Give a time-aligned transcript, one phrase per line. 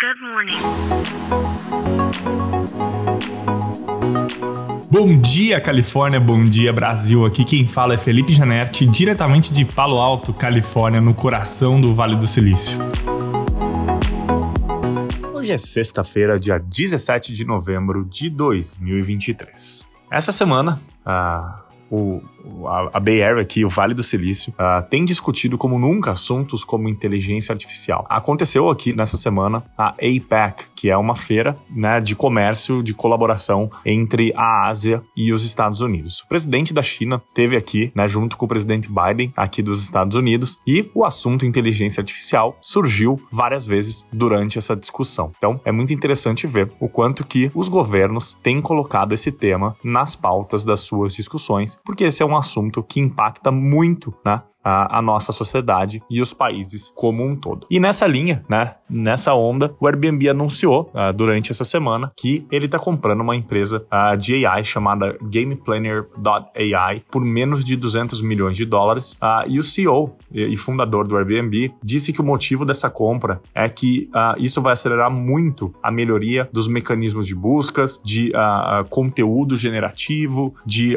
[0.00, 0.56] Good morning.
[4.90, 7.26] Bom dia, Califórnia, bom dia, Brasil.
[7.26, 12.16] Aqui quem fala é Felipe Janetti, diretamente de Palo Alto, Califórnia, no coração do Vale
[12.16, 12.78] do Silício.
[15.34, 19.84] Hoje é sexta-feira, dia 17 de novembro de 2023.
[20.10, 21.60] Essa semana, a
[21.90, 22.22] o,
[22.92, 26.88] a, Bay Area aqui, o Vale do Silício, uh, tem discutido como nunca assuntos como
[26.88, 28.06] inteligência artificial.
[28.08, 33.70] Aconteceu aqui nessa semana a APEC, que é uma feira né, de comércio, de colaboração
[33.84, 36.20] entre a Ásia e os Estados Unidos.
[36.20, 40.16] O presidente da China teve aqui, né, junto com o presidente Biden, aqui dos Estados
[40.16, 45.32] Unidos, e o assunto inteligência artificial surgiu várias vezes durante essa discussão.
[45.36, 50.16] Então, é muito interessante ver o quanto que os governos têm colocado esse tema nas
[50.16, 55.02] pautas das suas discussões porque esse é um assunto que impacta muito né, a, a,
[55.02, 57.66] nossa sociedade e os países como um todo.
[57.70, 62.66] E nessa linha, né, nessa onda, o Airbnb anunciou uh, durante essa semana que ele
[62.66, 68.64] está comprando uma empresa uh, de AI chamada GamePlanner.ai por menos de 200 milhões de
[68.64, 69.12] dólares.
[69.12, 73.40] Uh, e o CEO e, e, fundador do Airbnb disse que o motivo dessa compra
[73.54, 74.08] é que
[74.38, 78.32] isso vai acelerar muito a melhoria dos mecanismos de buscas, de
[78.88, 80.96] conteúdo generativo, de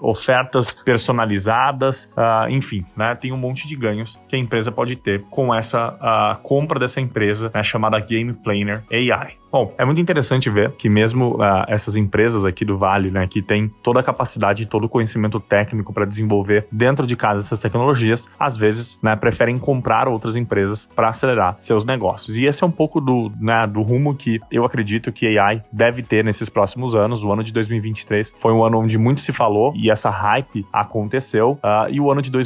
[0.00, 2.10] ofertas personalizadas
[2.50, 6.78] enfim, né, tem um monte de ganhos que a empresa pode ter com essa compra
[6.78, 9.40] dessa empresa né, chamada Game Planner AI.
[9.52, 13.42] Bom, é muito interessante ver que mesmo uh, essas empresas aqui do Vale, né, que
[13.42, 17.58] tem toda a capacidade e todo o conhecimento técnico para desenvolver dentro de casa essas
[17.58, 22.36] tecnologias, às vezes, né, preferem comprar outras empresas para acelerar seus negócios.
[22.36, 26.02] E esse é um pouco do, né, do rumo que eu acredito que AI deve
[26.02, 27.24] ter nesses próximos anos.
[27.24, 31.52] O ano de 2023 foi um ano onde muito se falou e essa hype aconteceu.
[31.54, 32.39] Uh, e o ano de 2024,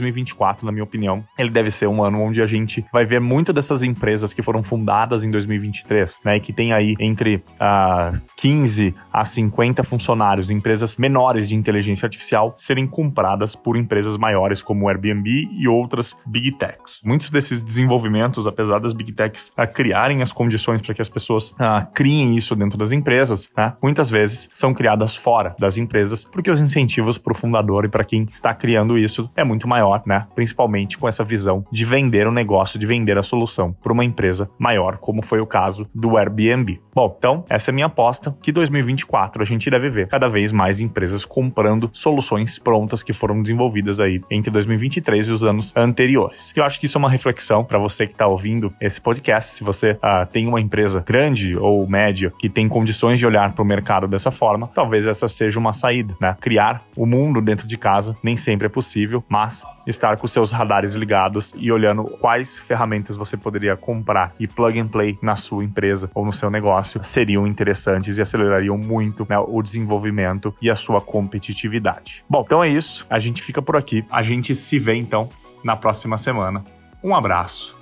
[0.65, 3.83] na minha opinião, ele deve ser um ano onde a gente vai ver muito dessas
[3.83, 8.95] empresas que foram fundadas em 2023, né, e que tem aí entre uh, ah, 15
[9.13, 14.89] a 50 funcionários, empresas menores de inteligência artificial, serem compradas por empresas maiores como o
[14.89, 17.01] Airbnb e outras Big Techs.
[17.05, 21.51] Muitos desses desenvolvimentos, apesar das Big Techs uh, criarem as condições para que as pessoas
[21.53, 26.51] uh, criem isso dentro das empresas, né, muitas vezes são criadas fora das empresas, porque
[26.51, 30.27] os incentivos para o fundador e para quem está criando isso é muito maior, né?
[30.35, 34.49] Principalmente com essa visão de vender o negócio, de vender a solução para uma empresa
[34.59, 36.81] maior, como foi o caso do Airbnb.
[36.95, 40.53] Bom, então essa é a minha aposta que 2024 a gente deve ver cada vez
[40.53, 46.53] mais empresas comprando soluções prontas que foram desenvolvidas aí entre 2023 e os anos anteriores.
[46.57, 49.55] Eu acho que isso é uma reflexão para você que está ouvindo esse podcast.
[49.55, 53.63] Se você uh, tem uma empresa grande ou média que tem condições de olhar para
[53.63, 56.37] o mercado dessa forma, talvez essa seja uma saída, né?
[56.41, 60.95] Criar o mundo dentro de casa nem sempre é possível, mas estar com seus radares
[60.95, 66.11] ligados e olhando quais ferramentas você poderia comprar e plug and play na sua empresa
[66.15, 71.01] ou no seu negócio seriam interessantes e acelerariam muito né, o desenvolvimento e a sua
[71.01, 72.25] competitividade.
[72.29, 73.07] Bom, então é isso.
[73.11, 74.05] A gente fica por aqui.
[74.11, 75.29] A gente se vê então
[75.63, 76.65] na próxima semana.
[77.03, 77.77] Um abraço.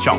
[0.00, 0.18] Tchau.